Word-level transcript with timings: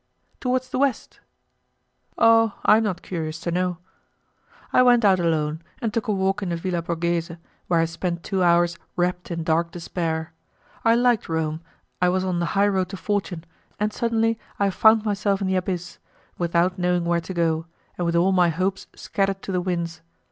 "Towards 0.39 0.69
the 0.69 0.79
west." 0.79 1.19
"Oh! 2.17 2.55
I 2.65 2.77
am 2.77 2.83
not 2.85 3.03
curious 3.03 3.39
to 3.41 3.51
know." 3.51 3.77
I 4.73 4.81
went 4.81 5.05
out 5.05 5.19
alone 5.19 5.61
and 5.79 5.93
took 5.93 6.07
a 6.07 6.11
walk 6.11 6.41
in 6.41 6.49
the 6.49 6.55
Villa 6.55 6.81
Borghese, 6.81 7.33
where 7.67 7.79
I 7.81 7.85
spent 7.85 8.23
two 8.23 8.41
hours 8.41 8.79
wrapped 8.95 9.29
in 9.29 9.43
dark 9.43 9.69
despair. 9.69 10.33
I 10.83 10.95
liked 10.95 11.29
Rome, 11.29 11.61
I 12.01 12.09
was 12.09 12.25
on 12.25 12.39
the 12.39 12.47
high 12.57 12.67
road 12.67 12.89
to 12.89 12.97
fortune, 12.97 13.43
and 13.79 13.93
suddenly 13.93 14.39
I 14.57 14.71
found 14.71 15.05
myself 15.05 15.39
in 15.39 15.45
the 15.45 15.55
abyss, 15.55 15.99
without 16.35 16.79
knowing 16.79 17.05
where 17.05 17.21
to 17.21 17.33
go, 17.35 17.67
and 17.95 18.03
with 18.03 18.15
all 18.15 18.31
my 18.31 18.49
hopes 18.49 18.87
scattered 18.95 19.43
to 19.43 19.51
the 19.51 19.61
winds. 19.61 20.01